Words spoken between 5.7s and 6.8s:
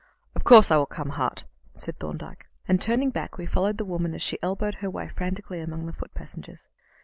the foot passengers.